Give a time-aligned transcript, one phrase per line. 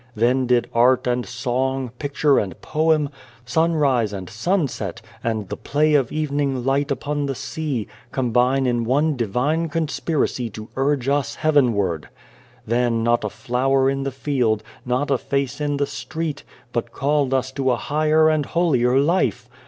[0.15, 3.09] Then did Art and Song, picture and poem,
[3.45, 9.15] sunrise and sunset, and the play of evening light upon the sea, combine in one
[9.15, 12.09] divine conspiracy to urge us heavenward;
[12.65, 16.43] then not a flower in the field, not a face in the street,
[16.73, 19.47] but called us to a higher and holier life.